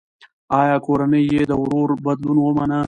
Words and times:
ایا 0.59 0.77
کورنۍ 0.85 1.23
یې 1.33 1.41
د 1.49 1.53
ورور 1.61 1.89
بدلون 2.05 2.37
ومنه؟ 2.41 2.79